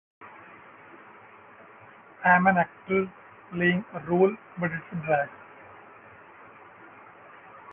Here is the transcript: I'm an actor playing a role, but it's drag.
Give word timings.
I'm 2.25 2.47
an 2.47 2.57
actor 2.57 3.13
playing 3.53 3.85
a 3.93 3.99
role, 4.09 4.35
but 4.59 4.71
it's 4.71 5.05
drag. 5.05 5.29